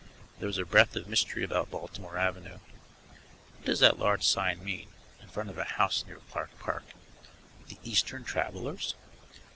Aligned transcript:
There 0.39 0.49
is 0.49 0.57
a 0.57 0.65
breath 0.65 0.95
of 0.95 1.07
mystery 1.07 1.43
about 1.43 1.69
Baltimore 1.69 2.17
Avenue. 2.17 2.57
What 3.57 3.65
does 3.65 3.81
that 3.81 3.99
large 3.99 4.25
sign 4.25 4.63
mean, 4.63 4.87
in 5.21 5.27
front 5.27 5.51
of 5.51 5.59
a 5.59 5.63
house 5.77 6.03
near 6.07 6.19
Clark 6.31 6.57
Park 6.57 6.85
THE 7.67 7.77
EASTERN 7.83 8.23
TRAVELLERS? 8.23 8.95